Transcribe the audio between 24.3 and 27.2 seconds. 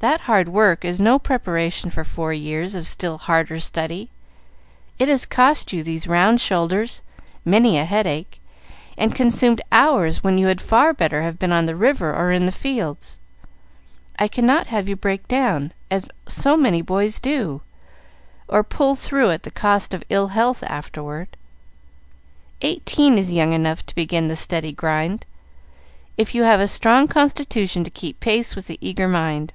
steady grind, if you have a strong